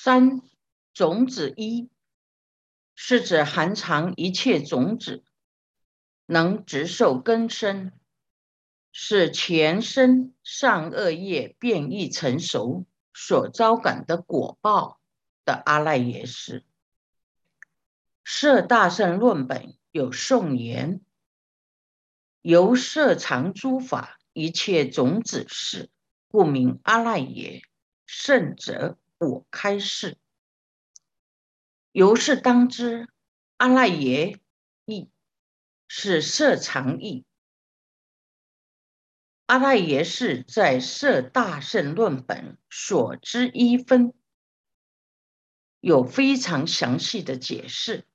[0.00, 0.42] 三
[0.94, 1.90] 种子一，
[2.94, 5.24] 是指含藏一切种子，
[6.24, 7.90] 能直受根生，
[8.92, 15.00] 是前生善恶业变异成熟所招感的果报
[15.44, 16.60] 的阿赖耶识。
[18.22, 21.00] 《摄大圣论本》有颂言：
[22.40, 25.90] 由摄藏诸法一切种子事，
[26.28, 27.62] 故名阿赖耶。
[28.06, 28.96] 圣者。
[29.18, 30.16] 我开示，
[31.90, 33.08] 由是当知，
[33.56, 34.40] 阿赖耶
[34.84, 35.10] 意
[35.88, 37.24] 是色常意。
[39.46, 44.14] 阿赖耶是在色大圣论本所知一分，
[45.80, 48.06] 有非常详细的解释。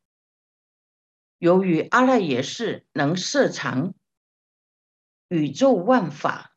[1.37, 3.93] 由于阿赖耶是能摄藏
[5.27, 6.55] 宇宙万法，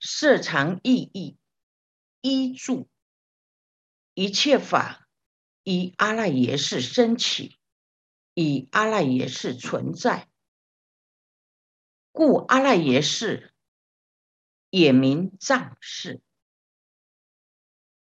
[0.00, 1.38] 摄藏意义
[2.20, 2.90] 依住。
[4.18, 5.08] 一切法
[5.62, 7.56] 以阿赖耶识升起，
[8.34, 10.28] 以阿赖耶识存在，
[12.10, 13.54] 故阿赖耶识
[14.70, 16.20] 也名藏识。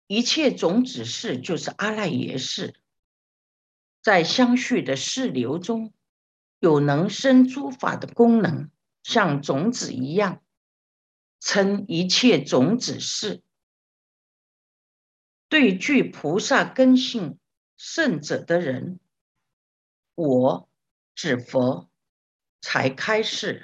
[0.06, 2.76] 一切种子识就是阿赖耶识，
[4.04, 5.92] 在相续的世流中
[6.60, 8.70] 有能生诸法的功能，
[9.02, 10.44] 像种子一样，
[11.40, 13.42] 称一切种子识。
[15.48, 17.38] 对具菩萨根性
[17.78, 19.00] 圣者的人，
[20.16, 20.70] 我
[21.14, 21.90] 指佛
[22.62, 23.62] 才开示；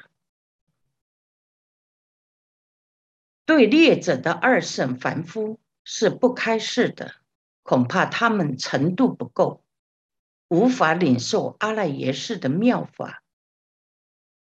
[3.46, 7.16] 对劣者的二圣凡夫是不开示的，
[7.64, 9.64] 恐怕他们程度不够，
[10.48, 13.24] 无法领受阿赖耶识的妙法。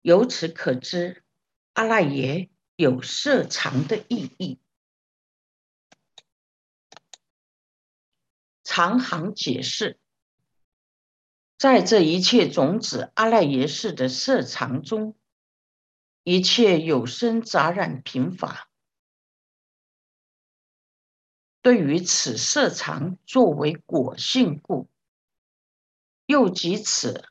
[0.01, 1.25] 由此可知，
[1.73, 4.61] 阿赖耶有色藏的意义。
[8.69, 9.97] 长行解释，
[11.57, 15.17] 在这一切种子阿赖耶识的色藏中，
[16.25, 18.69] 一切有生杂染贫乏，
[21.63, 24.89] 对于此色藏作为果性故，
[26.27, 27.25] 又即此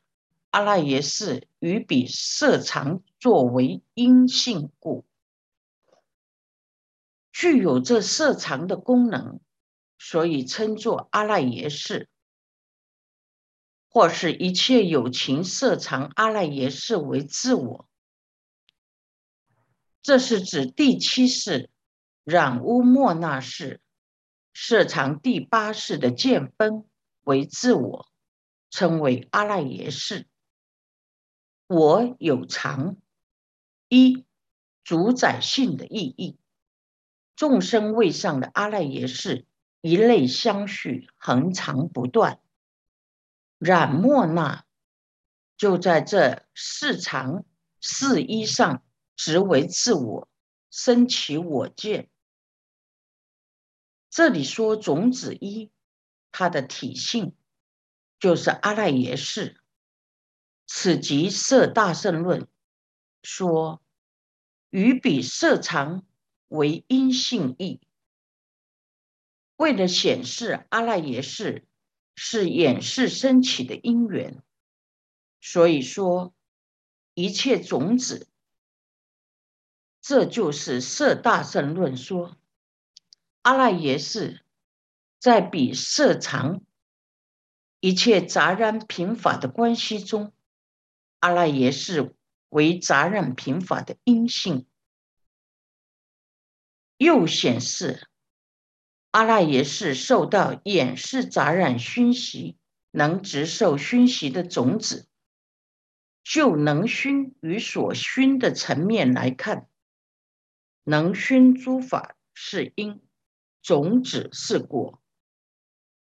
[0.48, 5.04] 阿赖耶识与彼色藏作为因性故，
[7.30, 9.38] 具有这色藏的功能。
[9.98, 12.08] 所以称作阿赖耶识，
[13.88, 17.88] 或是一切有情色藏阿赖耶识为自我。
[20.02, 21.70] 这是指第七世
[22.22, 23.80] 染污莫那世
[24.54, 26.84] 色藏第八世的见分
[27.22, 28.08] 为自我，
[28.70, 30.26] 称为阿赖耶识。
[31.66, 32.96] 我有常
[33.88, 34.24] 一
[34.84, 36.38] 主宰性的意义，
[37.34, 39.44] 众生位上的阿赖耶识。
[39.86, 42.40] 一类相续，恒长不断。
[43.56, 44.64] 染莫那
[45.56, 47.44] 就在这四常
[47.80, 48.82] 四一上，
[49.14, 50.28] 直为自我
[50.72, 52.10] 生起我见。
[54.10, 55.70] 这里说种子一，
[56.32, 57.36] 它的体性
[58.18, 59.60] 就是阿赖耶识。
[60.66, 62.48] 此即色大圣论
[63.22, 63.80] 说，
[64.70, 66.04] 与彼色常
[66.48, 67.85] 为阴性义。
[69.56, 71.66] 为了显示阿赖耶识
[72.14, 74.42] 是演示升起的因缘，
[75.40, 76.34] 所以说
[77.14, 78.28] 一切种子，
[80.02, 82.36] 这就是色大圣论说
[83.42, 84.44] 阿赖耶识
[85.18, 86.62] 在比色常
[87.80, 90.34] 一切杂染品法的关系中，
[91.20, 92.14] 阿赖耶识
[92.50, 94.66] 为杂染品法的阴性，
[96.98, 98.06] 又显示。
[99.16, 102.58] 阿赖耶识受到眼视杂染熏习，
[102.90, 105.08] 能直受熏习的种子，
[106.22, 109.70] 就能熏与所熏的层面来看，
[110.84, 113.00] 能熏诸法是因，
[113.62, 115.00] 种子是果。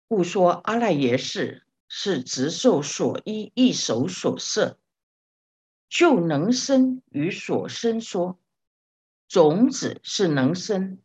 [0.08, 4.80] 故说阿赖耶识是直受所依一手所摄，
[5.88, 8.40] 就能生与所生说，
[9.28, 10.98] 种子是能生。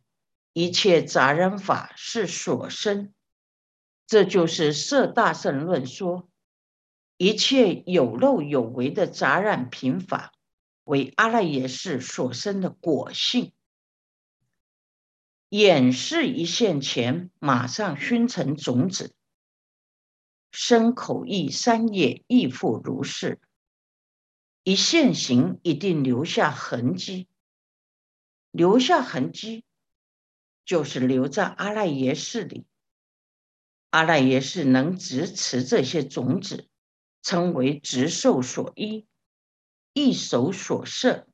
[0.52, 3.14] 一切杂染法是所生，
[4.06, 6.28] 这就是色大圣论说，
[7.16, 10.32] 一切有漏有为的杂染品法，
[10.84, 13.52] 为阿赖耶识所生的果性。
[15.48, 19.14] 眼视一现前，马上熏成种子，
[20.50, 23.40] 身口意三业亦复如是。
[24.64, 27.28] 一现行一定留下痕迹，
[28.50, 29.64] 留下痕迹。
[30.64, 32.66] 就是留在阿赖耶识里，
[33.90, 36.68] 阿赖耶识能执持这些种子，
[37.22, 39.06] 称为执受所依，
[39.92, 41.28] 一手所摄。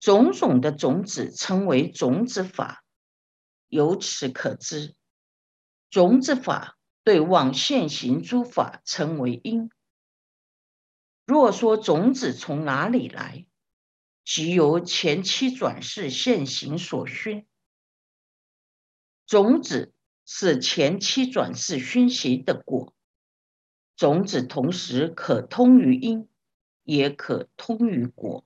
[0.00, 2.84] 种种的种子称为种子法。
[3.68, 4.96] 由此可知，
[5.88, 9.70] 种子法对望现行诸法称为因。
[11.24, 13.46] 若说种子从哪里来，
[14.24, 17.46] 即由前期转世现行所熏。
[19.32, 19.94] 种子
[20.26, 22.92] 是前期转世熏习的果。
[23.96, 26.28] 种子同时可通于因，
[26.82, 28.44] 也可通于果。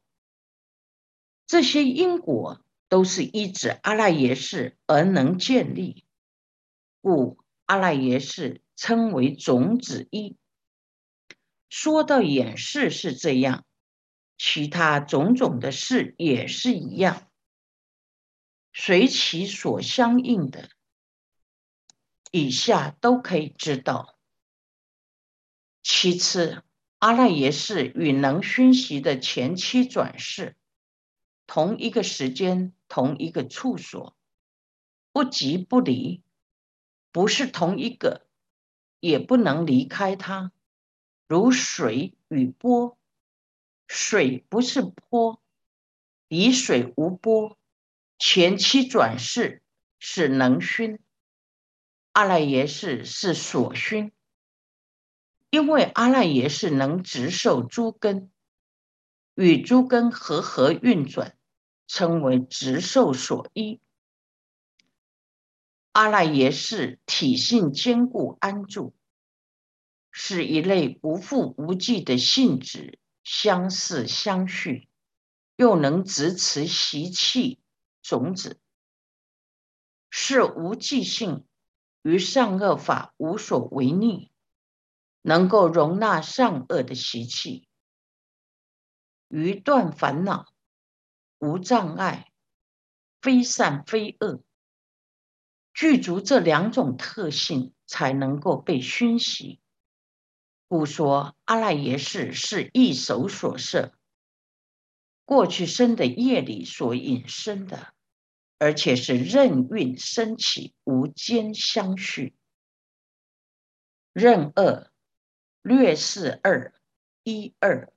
[1.44, 2.62] 这些因果。
[2.88, 6.04] 都是依止阿赖耶识而能建立，
[7.00, 10.36] 故阿赖耶识称为种子一。
[11.68, 13.64] 说到演示是这样，
[14.38, 17.28] 其他种种的事也是一样，
[18.72, 20.70] 随其所相应的，
[22.30, 24.18] 以下都可以知道。
[25.82, 26.64] 其次，
[26.98, 30.56] 阿赖耶识与能熏习的前期转世。
[31.46, 34.16] 同一个时间，同一个处所，
[35.12, 36.24] 不即不离，
[37.12, 38.26] 不是同一个，
[38.98, 40.50] 也不能离开它。
[41.28, 42.98] 如水与波，
[43.86, 45.40] 水不是波，
[46.26, 47.56] 离水无波。
[48.18, 49.62] 前期转世
[50.00, 50.98] 是能熏，
[52.16, 54.10] 阿赖耶识是所熏，
[55.50, 58.30] 因为阿赖耶识能直受诸根，
[59.34, 61.36] 与诸根和合运转。
[61.86, 63.80] 称为直受所依，
[65.92, 68.94] 阿赖耶识体性坚固安住，
[70.10, 74.88] 是一类无复无际的性质，相似相续，
[75.54, 77.60] 又能直持习气
[78.02, 78.58] 种子，
[80.10, 81.46] 是无记性，
[82.06, 84.30] 于善恶法无所违逆，
[85.22, 87.66] 能够容纳善恶的习气，
[89.26, 90.46] 于断烦恼。
[91.40, 92.30] 无障碍，
[93.20, 94.40] 非善非恶，
[95.74, 99.60] 具足这两种特性，才能够被熏习。
[100.68, 103.92] 故说阿赖耶识是一手所摄，
[105.24, 107.95] 过去生的业力所引生的，
[108.58, 112.34] 而且是任运升起，无间相续。
[114.12, 114.90] 任二
[115.62, 116.72] 略示二
[117.22, 117.92] 一二。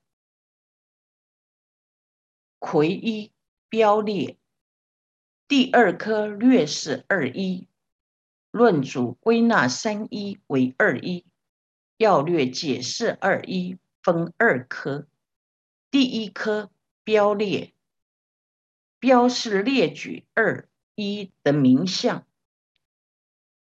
[2.60, 3.32] 魁一
[3.70, 4.38] 标列，
[5.48, 7.70] 第二颗略是二一，
[8.52, 11.26] 论主归纳三一为二一，
[11.96, 15.08] 要略解释二一分二颗。
[15.90, 16.70] 第一颗
[17.06, 17.74] 标列，
[19.00, 22.28] 标示列举二一的名相，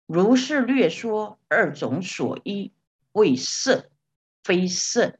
[0.05, 2.73] 如是略说二种所依
[3.11, 3.89] 为色，
[4.43, 5.17] 非色，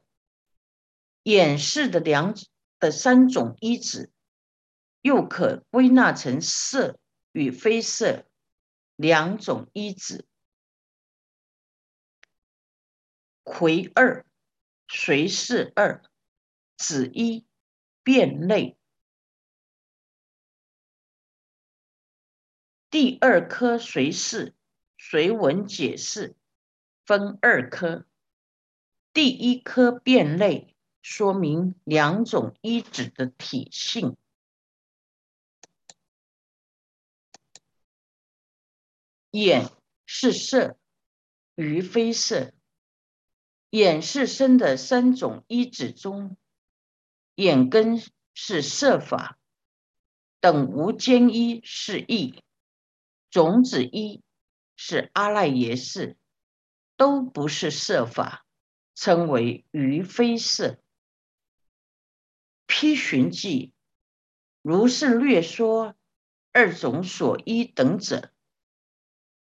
[1.24, 2.34] 演示的两。
[2.82, 4.10] 的三种依止，
[5.02, 6.98] 又可归纳成色
[7.30, 8.26] 与非色
[8.96, 10.26] 两种依止。
[13.44, 14.26] 魁二
[14.88, 16.02] 随是二
[16.76, 17.46] 子一
[18.02, 18.76] 变类。
[22.92, 24.54] 第二颗随事
[24.98, 26.36] 随文解释
[27.06, 28.04] 分二颗，
[29.14, 30.76] 第一颗变类。
[31.00, 34.16] 说明两种一指的体性，
[39.30, 39.70] 眼
[40.04, 40.78] 是色，
[41.54, 42.52] 鱼非色。
[43.70, 46.36] 眼是生的三种一指中，
[47.36, 48.02] 眼根
[48.34, 49.38] 是色法，
[50.40, 52.44] 等无间一是意，
[53.32, 54.22] 种子一
[54.76, 56.18] 是阿赖耶识，
[56.98, 58.44] 都不是色法，
[58.94, 60.78] 称为于非色。
[62.66, 63.72] 批寻记，
[64.60, 65.96] 如是略说
[66.52, 68.34] 二种所依等者。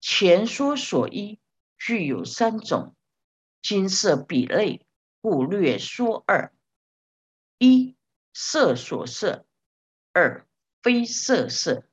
[0.01, 1.41] 前说所依
[1.77, 2.95] 具有三种，
[3.61, 4.87] 金色比类，
[5.21, 6.55] 故略说二：
[7.59, 7.97] 一
[8.33, 9.45] 色所色，
[10.13, 10.47] 二
[10.81, 11.90] 非色色。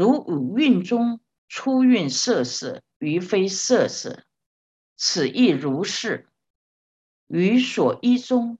[0.00, 4.24] 如五蕴中出蕴色色，于非色色，
[4.96, 6.26] 此亦如是。
[7.26, 8.58] 于所依中。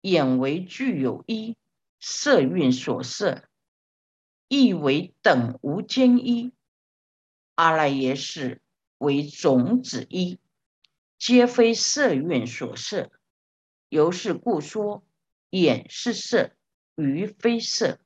[0.00, 1.56] 眼为具有一
[2.00, 3.44] 色蕴所摄，
[4.48, 6.50] 亦为等无间一；
[7.54, 8.60] 阿赖耶识
[8.98, 10.40] 为种子一，
[11.16, 13.12] 皆非色蕴所摄。
[13.88, 15.04] 由是故说，
[15.50, 16.50] 眼是色，
[16.96, 18.00] 于非色，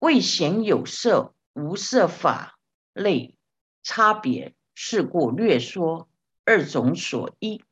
[0.00, 2.58] 未显有色无色法
[2.92, 3.36] 类
[3.82, 6.08] 差别，是故略说
[6.44, 7.62] 二种所依。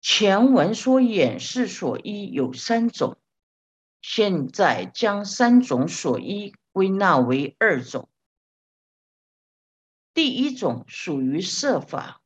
[0.00, 3.18] 前文说眼视所依有三种，
[4.00, 8.08] 现在将三种所依归纳为二种。
[10.12, 12.20] 第一种属于色法，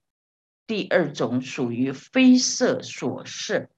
[0.66, 3.70] 第二种属于非色所摄。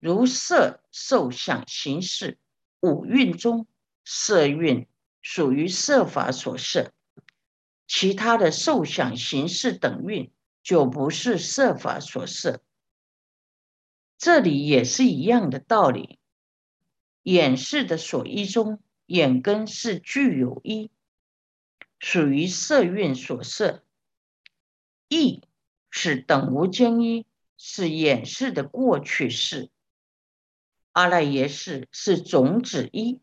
[0.00, 2.38] 如色受想行识
[2.80, 3.66] 五蕴中，
[4.04, 4.86] 色蕴
[5.22, 6.92] 属于色法所摄，
[7.86, 10.30] 其他的受想行识等蕴
[10.62, 12.62] 就不是色法所摄。
[14.18, 16.18] 这里也是一样的道理，
[17.22, 20.90] 眼视的所依中，眼根是具有一。
[21.98, 23.82] 属于色蕴所摄，
[25.08, 25.42] 意
[25.90, 27.24] 是等无间一，
[27.56, 29.70] 是演示的过去式。
[30.92, 33.20] 阿赖耶识是种子一，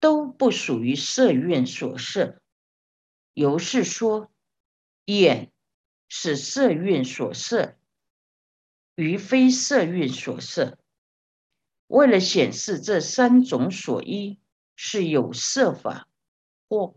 [0.00, 2.40] 都不属于色蕴所摄。
[3.34, 4.30] 由是说，
[5.04, 5.52] 眼
[6.08, 7.76] 是色蕴所摄，
[8.94, 10.78] 于非色蕴所摄。
[11.86, 14.38] 为了显示这三种所依
[14.74, 16.08] 是有色法
[16.68, 16.94] 或。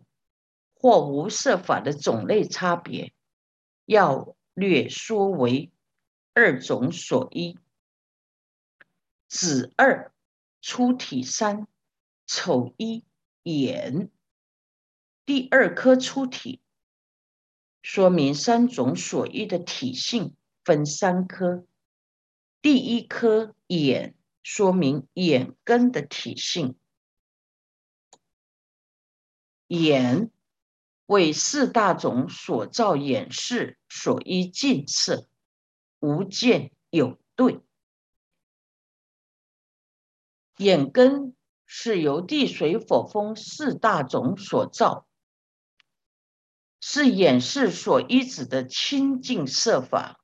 [0.82, 3.14] 或无色法的种类差别，
[3.84, 5.74] 要略说为
[6.34, 7.60] 二种所依：
[9.28, 10.14] 子二、
[10.62, 11.68] 出体三、
[12.32, 13.04] 丑一、
[13.42, 14.12] 眼。
[15.26, 16.62] 第二颗出体，
[17.82, 21.66] 说明三种所依的体性分三颗。
[22.62, 26.78] 第一颗眼，说明眼根的体性，
[29.70, 30.30] 眼。
[31.08, 35.28] 为四大种所造眼视所依近次，
[35.98, 37.62] 无见有对。
[40.58, 41.36] 眼根
[41.72, 45.06] 是由地水火风四大种所造，
[46.82, 50.20] 是眼视所依止的清净色法，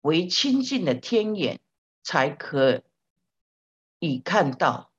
[0.00, 1.60] 为清净的天眼
[2.02, 2.82] 才可
[4.00, 4.92] 以看到。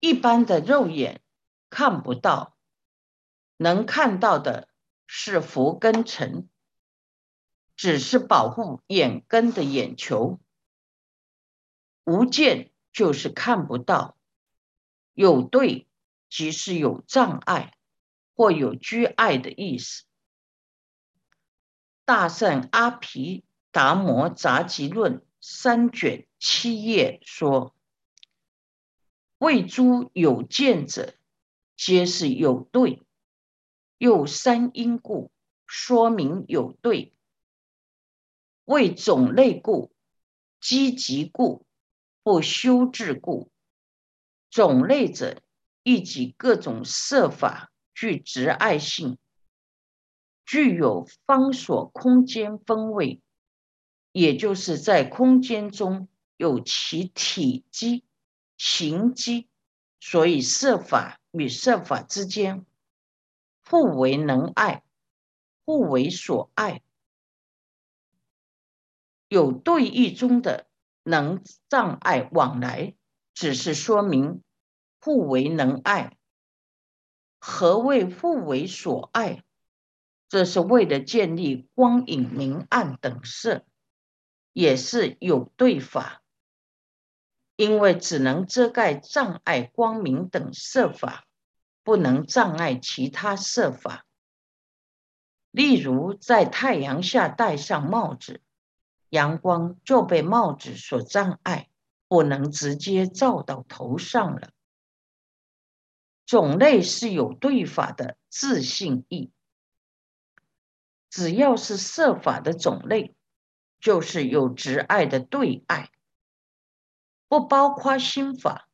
[0.00, 1.20] 一般的肉眼
[1.68, 2.56] 看不到，
[3.58, 4.70] 能看到的
[5.06, 6.48] 是福根尘，
[7.76, 10.40] 只是保护眼根的眼球。
[12.04, 14.16] 无见就是看不到，
[15.14, 15.88] 有对
[16.28, 17.76] 即是有障碍
[18.34, 20.04] 或有居碍的意思。
[22.04, 27.74] 大圣阿毗达摩杂集论三卷七页说。
[29.38, 31.14] 为诸有见者，
[31.76, 33.02] 皆是有对，
[33.98, 35.30] 又三因故，
[35.66, 37.12] 说明有对。
[38.64, 39.92] 为种类故，
[40.60, 41.63] 积极故，
[42.24, 43.52] 不修治故。
[44.50, 45.40] 种类者，
[45.84, 49.18] 亦即各种色法具执爱性，
[50.44, 53.20] 具有方所空间分位，
[54.10, 58.04] 也就是在空间中有其体积。
[58.56, 59.48] 形积，
[59.98, 62.64] 所以色法与色法之间
[63.68, 64.84] 互为能爱，
[65.64, 66.80] 互为所爱，
[69.26, 70.68] 有对弈中的
[71.04, 72.96] 能障碍往来，
[73.32, 74.42] 只是说明
[75.00, 76.16] 互为能爱。
[77.38, 79.44] 何谓互为所爱？
[80.28, 83.64] 这是为了建立光影明暗等色，
[84.52, 86.22] 也是有对法。
[87.56, 91.24] 因为只能遮盖障碍光明等色法，
[91.84, 94.04] 不能障碍其他色法。
[95.52, 98.40] 例如，在太阳下戴上帽子，
[99.08, 101.68] 阳光就被帽子所障碍，
[102.08, 104.50] 不能直接照到头上了。
[106.26, 109.30] 种类是有对法的自信意，
[111.10, 113.14] 只要是色法的种类，
[113.78, 115.90] 就是有执爱的对爱。
[117.28, 118.68] 不包括心法，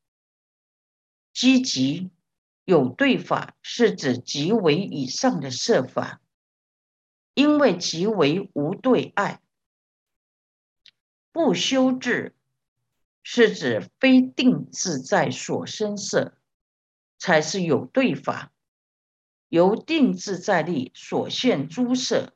[1.33, 2.11] 积极
[2.65, 6.21] 有对法是指极为以上的设法，
[7.35, 9.41] 因为极为无对爱。
[11.33, 12.35] 不修治
[13.23, 16.37] 是指非定自在所生色，
[17.19, 18.53] 才是有对法，
[19.49, 22.35] 由定自在力所现诸色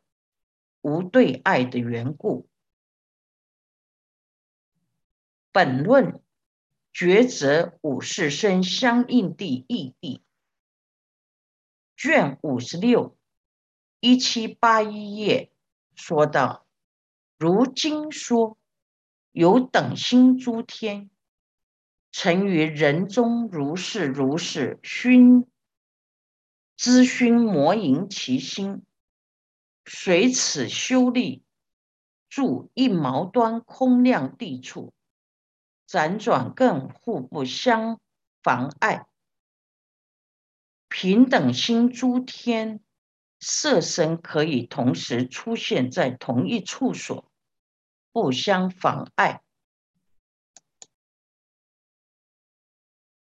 [0.81, 2.49] 无对爱的缘故。
[5.51, 6.21] 本论
[6.93, 10.23] 抉择五世生相应地义地
[11.97, 13.17] 卷五十六
[14.01, 15.53] 一七八一页
[15.95, 16.67] 说道：
[17.39, 18.59] 如今说
[19.35, 21.11] 有等心诸天，
[22.13, 25.51] 成于人中如是如是熏，
[26.77, 28.85] 知熏魔淫其心，
[29.85, 31.43] 随此修利，
[32.29, 34.93] 住一毛端空亮地处，
[35.89, 37.99] 辗转更互不相
[38.41, 39.05] 妨碍。
[40.89, 42.79] 平等心诸天
[43.41, 47.29] 色身可以同时出现在同一处所，
[48.15, 49.43] 不相妨碍。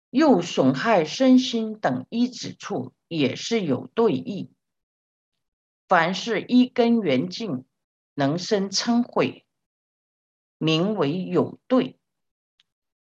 [0.08, 4.50] 又损害身心等一指处，也是有对意。
[5.86, 7.66] 凡是一根缘尽，
[8.14, 9.44] 能生嗔恚，
[10.56, 12.00] 名为有对。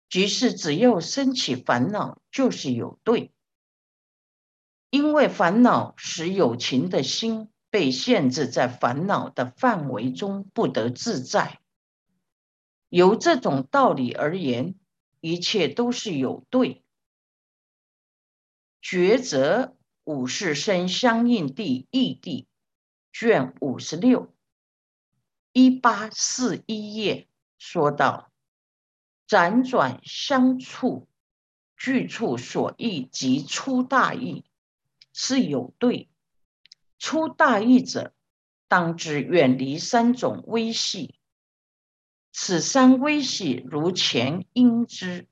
[0.08, 3.30] 即是只要升起烦恼，就是有对。
[4.88, 11.60] 因为烦恼使有情的心被限制在烦恼的范围中，不得自在。
[12.94, 14.76] 由这种道理而言，
[15.20, 16.84] 一切都是有对。
[18.80, 22.46] 抉择五世生相应地异地
[23.12, 24.32] 卷五十六
[25.52, 27.26] 一八四一页
[27.58, 28.30] 说道：
[29.26, 31.08] 辗转相处，
[31.76, 34.44] 具处所异即出大意，
[35.12, 36.08] 是有对。
[37.00, 38.14] 出大意者，
[38.68, 41.13] 当知远离三种微细。
[42.36, 45.28] 此三微细，如前应知。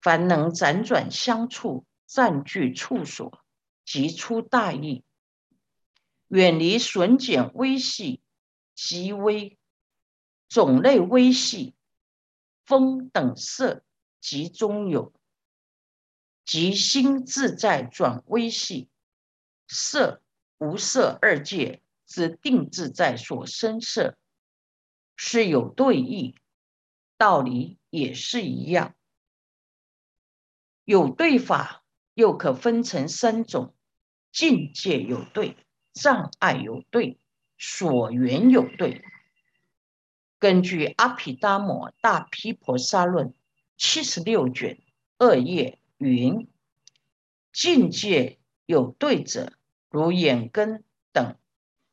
[0.00, 1.86] 凡能辗转相处。
[2.04, 3.42] 占据处所，
[3.86, 5.02] 即出大意；
[6.28, 8.20] 远离损减微细，
[8.74, 9.58] 极微
[10.46, 11.74] 种类微细，
[12.66, 13.82] 风等色
[14.20, 15.14] 即中有，
[16.44, 18.90] 即心自在转微细，
[19.66, 20.22] 色
[20.58, 24.18] 无色二界之定自在所生色，
[25.24, 26.34] 是有对义，
[27.16, 28.96] 道理也是一样，
[30.84, 31.84] 有对法。
[32.14, 33.74] 又可分成三种：
[34.32, 35.56] 境界有对，
[35.94, 37.18] 障碍有对，
[37.56, 39.02] 所缘有对。
[40.40, 43.28] 根据《阿毗达摩大毗婆沙论》
[43.78, 44.82] 七十六卷
[45.18, 46.48] 二页云：
[47.52, 49.52] 境界有对者，
[49.88, 51.38] 如眼根等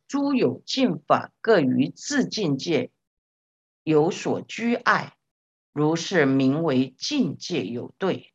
[0.07, 2.91] 诸有境法，各于自境界
[3.89, 5.17] 有所居碍，
[5.73, 8.31] 如是名为境界有对。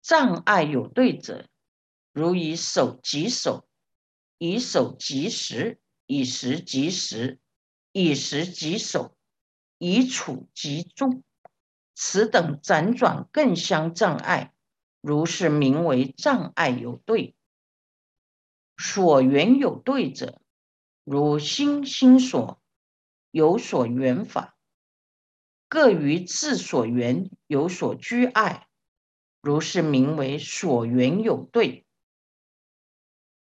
[0.00, 1.48] 障碍有对者，
[2.12, 3.66] 如以手及手，
[4.38, 7.40] 以手及时，以时及时，
[7.90, 9.16] 以时及手，
[9.78, 11.24] 以处及中，
[11.92, 14.54] 此等辗转更相障碍，
[15.00, 17.34] 如是名为障碍有对。
[18.78, 20.40] 所缘有对者，
[21.02, 22.62] 如心心所
[23.36, 24.56] 有所缘法，
[25.68, 28.66] 各于自所缘有所居碍。
[29.42, 31.84] 如是名为所缘有对，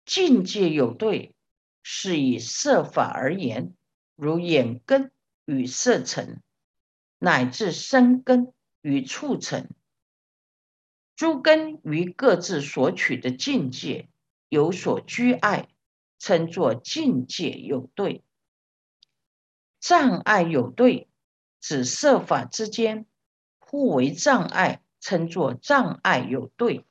[0.07, 1.35] 境界有对，
[1.83, 3.75] 是以色法而言，
[4.17, 5.13] 如眼根
[5.45, 6.41] 与色尘，
[7.19, 9.69] 乃至身根与触尘，
[11.15, 14.09] 诸根于各自所取的境界
[14.49, 15.69] 有所居碍，
[16.19, 18.25] 称作境界有对。
[19.83, 21.11] 障碍有对，
[21.61, 23.05] 指色法之间
[23.59, 24.79] 互为障碍。
[25.05, 26.87] 称作障碍有对，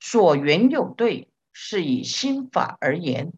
[0.00, 3.34] 所缘有对，是以心法而言，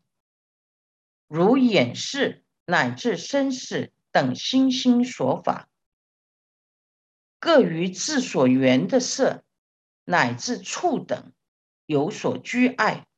[1.27, 5.69] 如眼视乃至身视等心心所法，
[7.41, 9.43] 各于自所缘的色
[10.05, 11.33] 乃至触等
[11.85, 13.09] 有所居碍，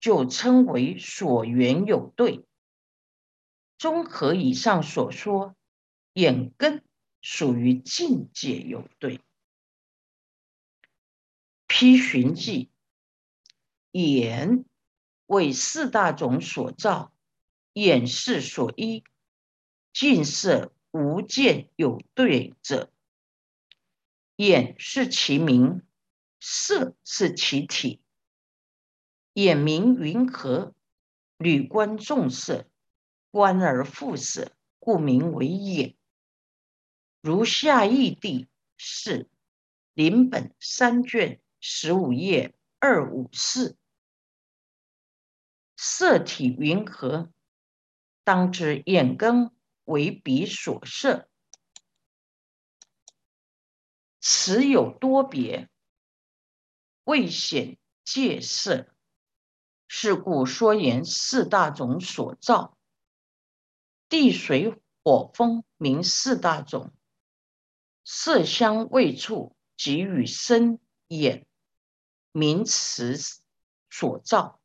[0.00, 2.46] 就称为所缘有对。
[3.78, 5.56] 综合以上所说，
[6.14, 6.82] 眼根。
[7.26, 9.18] 属于境界有对，
[11.66, 12.70] 批寻记，
[13.92, 14.66] 眼
[15.24, 17.14] 为四大种所造，
[17.72, 19.04] 眼视所依，
[19.90, 22.92] 近色无见有对者，
[24.36, 25.80] 眼是其名，
[26.40, 28.02] 色是其体，
[29.32, 30.74] 眼名云何？
[31.38, 32.66] 屡观众色，
[33.34, 35.96] 观而复色，故名为眼。
[37.20, 39.28] 如下义地是
[39.92, 43.76] 临本三卷十五页二五四，
[45.76, 47.32] 色体云何？
[48.22, 49.50] 当知眼根
[49.82, 51.28] 为彼所摄，
[54.20, 55.68] 此有多别，
[57.02, 58.94] 未显界色。
[59.88, 62.73] 是故说言四大种所造，
[64.16, 66.92] 地水火风名四大种。
[68.04, 71.48] 色香味触即与身眼
[72.30, 73.16] 名词
[73.90, 74.60] 所造，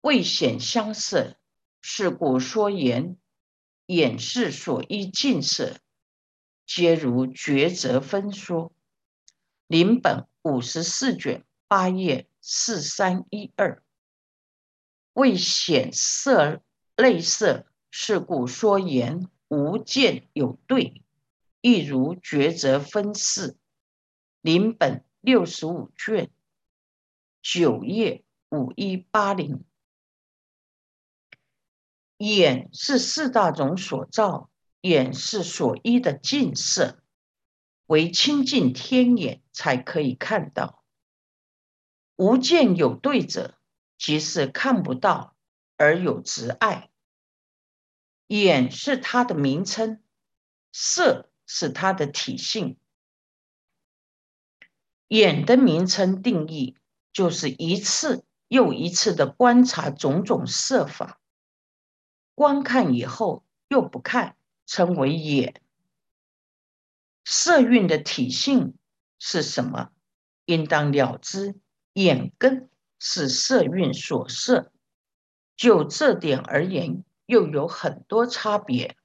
[0.00, 1.36] 未显相色，
[1.80, 3.16] 是故说言
[3.86, 5.76] 眼是所依近色，
[6.66, 8.72] 皆如抉择分说。
[9.68, 13.84] 临本五十四卷八页四三一二，
[15.12, 16.60] 未显色
[16.96, 21.02] 类色，是故说言无见有对，
[21.62, 23.56] 亦如抉择分四。
[24.42, 26.30] 临本六十五卷
[27.40, 29.64] 九页五一八零，
[32.18, 34.50] 眼是四大种所造，
[34.82, 37.02] 眼是所依的近色。
[37.86, 40.84] 为清净天眼才可以看到，
[42.16, 43.58] 无见有对者，
[43.96, 45.34] 即是看不到
[45.78, 46.90] 而有执爱。
[48.26, 50.02] 眼是它的名称，
[50.72, 52.78] 色是它的体性。
[55.08, 56.76] 眼的名称定义，
[57.12, 61.20] 就是一次又一次的观察种种色法，
[62.34, 64.36] 观看以后又不看，
[64.66, 65.62] 称为眼。
[67.24, 68.76] 色蕴的体性
[69.18, 69.90] 是什么？
[70.44, 71.54] 应当了知，
[71.92, 74.72] 眼根是色蕴所摄。
[75.56, 78.96] 就这点而言，又有很多差别。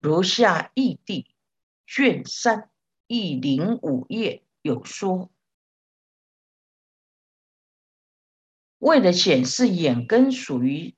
[0.00, 1.34] 如下义地
[1.86, 2.70] 卷三
[3.06, 5.30] 一零五页有说：
[8.78, 10.94] 为了显示眼根属于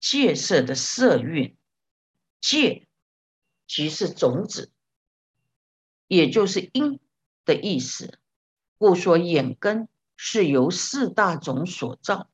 [0.00, 1.56] 戒色的色蕴，
[2.40, 2.88] 戒
[3.66, 4.72] 即是种子。
[6.06, 6.98] 也就是因
[7.44, 8.18] 的意思，
[8.78, 12.28] 故说眼根是由四大种所造。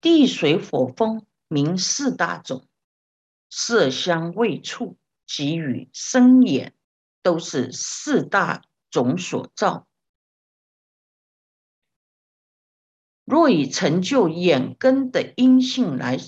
[0.00, 2.68] 地水火风名四大种，
[3.50, 6.74] 色香味触及与声眼
[7.22, 9.86] 都是四大种所造。
[13.24, 16.18] 若以成就眼根的因性来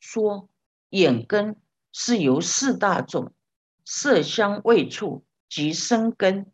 [0.00, 0.48] 说，
[0.90, 1.60] 眼根
[1.92, 3.34] 是由四大种
[3.84, 5.24] 色香味触。
[5.50, 6.52] 及生根、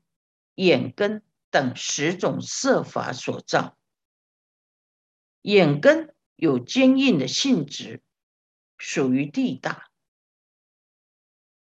[0.55, 3.77] 眼根等十种色法所造。
[5.42, 8.03] 眼根有坚硬的性质，
[8.77, 9.90] 属于地大；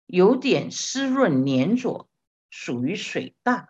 [0.05, 2.09] 有点湿润黏着，
[2.49, 3.69] 属于水大；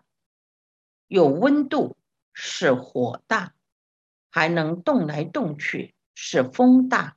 [1.06, 1.96] 有温度，
[2.32, 3.52] 是火大；
[4.30, 7.16] 还能动来动去，是风大。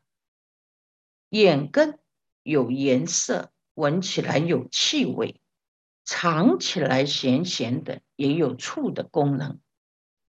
[1.30, 2.00] 眼根
[2.44, 5.40] 有颜色，闻起来有气味。
[6.06, 9.62] 尝起来咸咸的，也有醋的功能，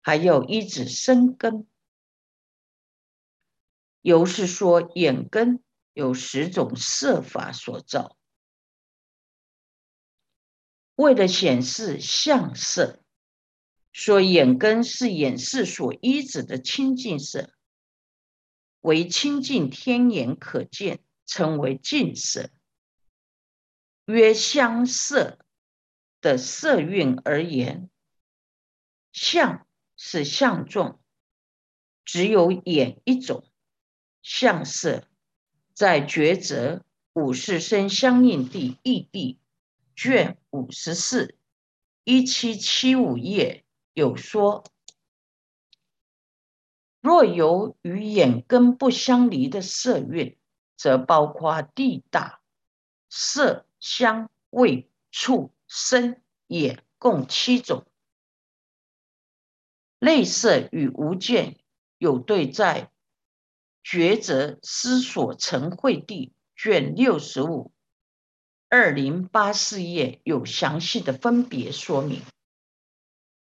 [0.03, 1.67] 还有一指生根。
[4.05, 5.65] 由是说，眼根
[5.95, 8.19] 有十种色法所造，
[10.95, 13.03] 为了显示相色，
[13.93, 17.55] 说眼根是眼视所依止的清净色，
[18.81, 22.51] 为清净天眼可见，称为净色，
[24.05, 25.39] 曰相色。
[26.21, 27.91] 的色蕴而言，
[29.13, 31.03] 相是相状，
[32.03, 33.47] 只有眼一种
[34.25, 35.07] 相色，
[35.73, 39.39] 在抉择五世生相应地异地
[39.95, 41.39] 卷五十四
[42.03, 44.65] 一七七五页有说：
[47.01, 50.37] 若有与眼根不相离的色蕴，
[50.77, 52.41] 则包括地大、
[53.09, 55.55] 色、香、味、触。
[55.67, 57.87] 身也共七种，
[59.99, 61.59] 类色与无见
[61.99, 62.93] 有对，在
[63.85, 67.73] 抉择思索成会地卷六十五
[68.69, 72.23] 二零八四页有详细的分别说明。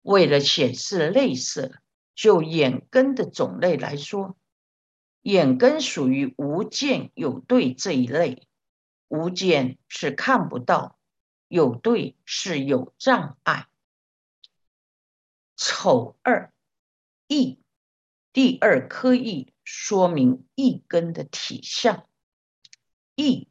[0.01, 1.81] 为了显示类似，
[2.15, 4.37] 就眼根的种类来说，
[5.21, 8.49] 眼根属于无见有对这一类，
[9.09, 10.99] 无见是看不到。
[11.47, 13.69] 有对是有障碍。
[15.55, 16.51] 丑二
[17.27, 17.59] 意
[18.33, 22.09] 第二科意说明一根的体相。
[23.15, 23.49] 意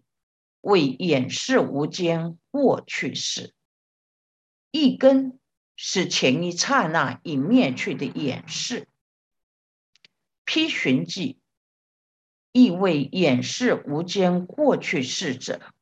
[0.61, 3.53] 为掩饰无间过去式。
[4.71, 5.39] 一根
[5.75, 8.87] 是前一刹那已灭去的掩饰。
[10.45, 11.39] 批寻记
[12.51, 15.73] 意为掩饰无间过去式者。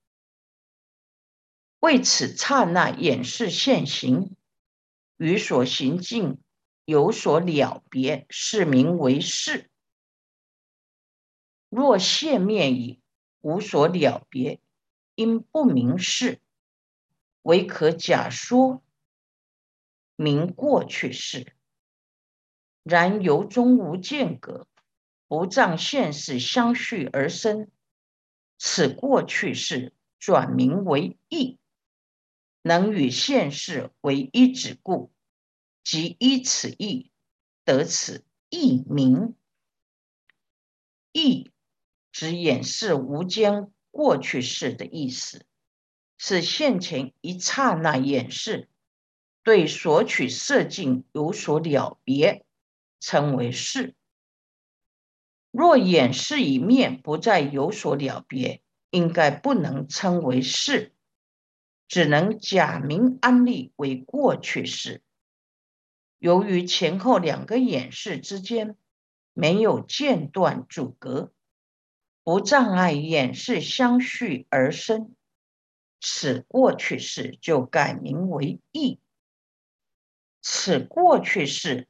[1.80, 4.36] 为此刹那掩饰现行，
[5.18, 6.42] 与所行境
[6.84, 9.69] 有所了别，是名为事。
[11.70, 13.00] 若现灭已，
[13.42, 14.60] 无所了别，
[15.16, 16.42] 因不明事。
[17.44, 18.84] 唯可假说，
[20.16, 21.56] 名过去式。
[22.84, 24.68] 然由中无间隔，
[25.28, 27.70] 不仗现世相续而生，
[28.58, 31.60] 此过去式转名为义，
[32.64, 35.12] 能与现世为一指故，
[35.84, 37.12] 即依此义
[37.64, 39.36] 得此义名。
[41.12, 41.52] 义
[42.20, 45.46] 指演示无间过去式的意思，
[46.18, 48.68] 是现前一刹那演示，
[49.42, 52.46] 对所取色境有所了别。
[53.00, 53.96] 称为是。
[55.50, 60.92] 若演示一面不再有所了别，应该不能称为是，
[61.88, 65.02] 只能假名安立为过去式。
[66.18, 68.76] 由于前后两个演示之间
[69.32, 71.32] 没有间断阻隔，
[72.30, 75.16] 不障碍演示相续而生，
[76.00, 79.00] 此过去式就改名为义。
[80.40, 81.88] 此过去式。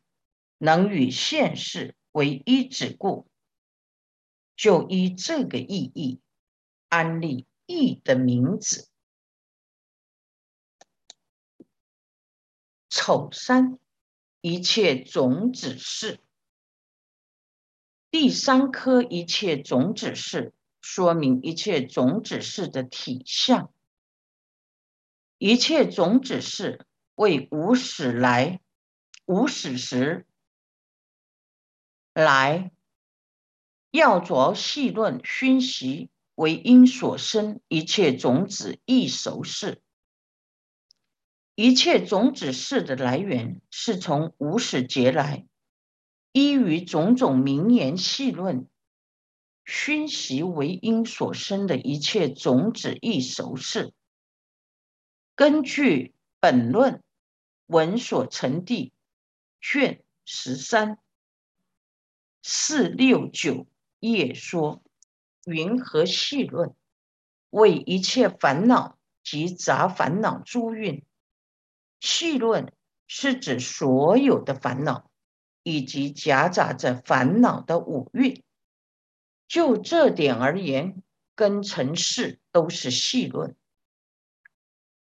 [0.58, 3.28] 能与现世为一指故，
[4.56, 6.22] 就依这个意义
[6.88, 8.88] 安立义的名字。
[12.88, 13.78] 丑三，
[14.40, 16.22] 一切种子是
[18.12, 23.72] 第三颗一切种子是，说明一切种子是的体相。
[25.38, 28.62] 一切种子是为无始来，
[29.26, 30.26] 无始时。
[32.14, 32.72] 来，
[33.92, 39.82] 要着细论熏习为因所生，一切种子亦熟事。
[41.56, 45.46] 一切种子事的来源是从无始劫来，
[46.32, 48.68] 依于种种名言细论
[49.66, 53.94] 熏习为因所生的一切种子亦熟事。
[55.36, 57.04] 根据本论
[57.66, 58.94] 文所成地
[59.62, 60.98] 卷十三。
[62.42, 63.68] 四六九
[64.00, 64.82] 页说，
[65.46, 66.74] 云何细论？
[67.50, 71.04] 为一切烦恼及杂烦恼诸运，
[72.00, 72.72] 细论
[73.08, 75.09] 是指所有的烦恼
[75.64, 78.44] 以及夹杂着烦恼的五蕴。
[79.48, 81.02] 就这点而言，
[81.36, 83.56] 跟尘世都是细论。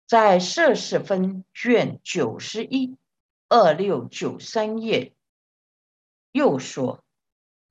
[0.07, 2.97] 在摄氏分卷九十一
[3.49, 5.15] 二六九三页
[6.33, 7.05] 又说。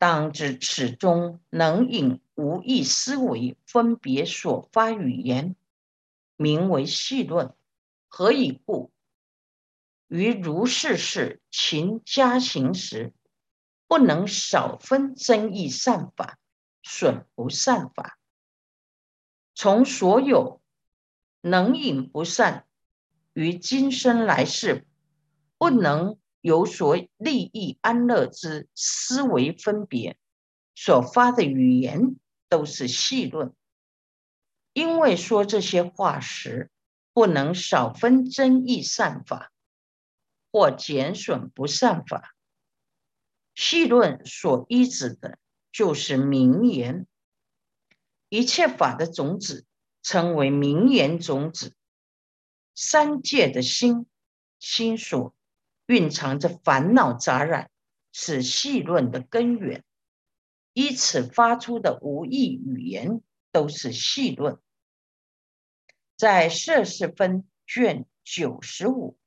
[0.02, 5.58] 当知此中能引无意思维分别所发语言，
[6.38, 7.54] 名为细论。
[8.08, 8.92] 何以故？
[10.10, 13.14] 于如是事勤加行时，
[13.88, 16.38] 不能少分增益善法，
[16.84, 18.20] 损不善法。
[19.56, 20.62] 从所有
[21.40, 22.66] 能引不善，
[23.32, 24.86] 于今生来世
[25.58, 26.20] 不能。
[26.42, 30.18] 有所利益安乐之思维分别
[30.74, 32.16] 所发的语言
[32.48, 33.54] 都是细论，
[34.72, 36.72] 因为说这些话时
[37.12, 39.52] 不能少分真义善法
[40.52, 42.36] 或减损不善法。
[43.56, 45.38] 细论所依止的
[45.72, 47.08] 就是名言，
[48.30, 49.66] 一切法的种子
[50.02, 51.76] 称为名言种子，
[52.74, 54.06] 三界的心
[54.60, 55.36] 心所。
[55.86, 57.72] 蕴藏着烦恼杂染，
[58.12, 59.84] 是细论的根源。
[60.74, 64.60] 依此发出的无意语言，都是细论。
[66.16, 69.18] 在摄氏分卷九十五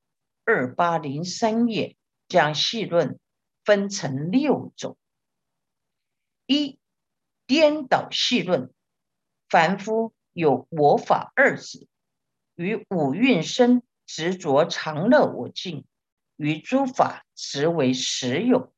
[0.44, 1.96] 二八零三页，
[2.28, 3.18] 将细论
[3.64, 4.96] 分成六种：
[6.46, 6.78] 一、
[7.46, 8.72] 颠倒细论，
[9.48, 11.86] 凡夫有我法二字，
[12.54, 15.84] 与五蕴生执着常乐我净。
[16.36, 18.74] 与诸法实为实有，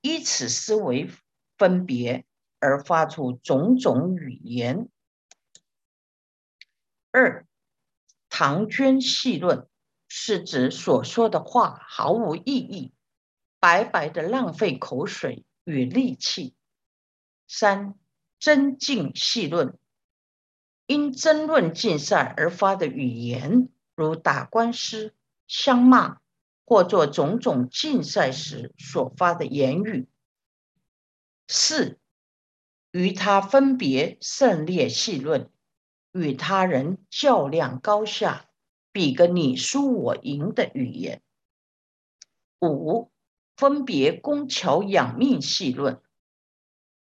[0.00, 1.10] 依此思维
[1.56, 2.24] 分别
[2.60, 4.88] 而发出种种语言。
[7.10, 7.46] 二
[8.28, 9.66] 唐娟细论
[10.08, 12.92] 是指所说的话毫无意义，
[13.60, 16.54] 白白的浪费口水与力气。
[17.46, 17.94] 三
[18.38, 19.78] 争竞细论
[20.86, 25.14] 因争论竞赛而发的语言，如打官司、
[25.46, 26.18] 相骂。
[26.70, 30.06] 或做种种竞赛时所发的言语。
[31.46, 31.98] 四，
[32.90, 35.50] 与他分别胜劣细论，
[36.12, 38.47] 与他人较量高下，
[38.92, 41.22] 比个你输我赢的语言。
[42.60, 43.10] 五，
[43.56, 46.00] 分别工巧养命细论，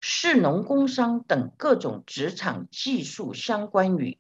[0.01, 4.19] 士农工商等各种职场技术相关语，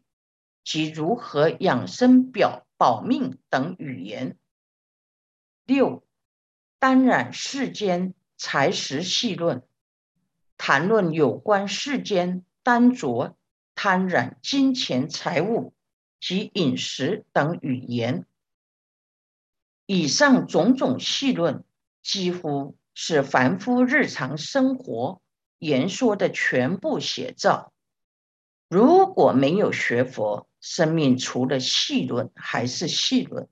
[0.64, 4.36] 及如何养生表保命等语言。
[5.64, 6.04] 六，
[6.78, 9.62] 当然世间财食细论，
[10.58, 13.36] 谈论有关世间单着
[13.74, 15.72] 贪染金钱财物
[16.24, 18.24] 及饮食等语言。
[19.84, 21.66] 以上种种细论，
[22.02, 25.20] 几乎是凡夫日常生活
[25.58, 27.74] 言说的全部写照。
[28.70, 33.46] 如果没有学佛，生命除了细论还是细论。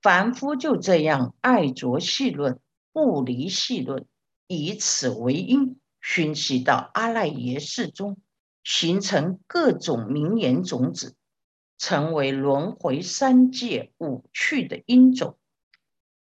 [0.00, 2.60] 凡夫就这样爱着细论，
[2.92, 4.06] 不离细论，
[4.46, 8.18] 以此为因，熏习到阿赖耶识中，
[8.62, 11.16] 形成各种名言种子，
[11.80, 15.38] 成为轮回三界五趣的因种，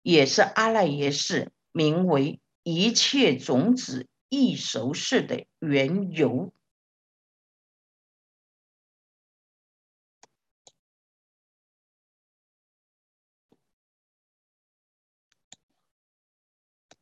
[0.02, 6.52] 也是阿赖耶识名为一切种子易熟识的缘由。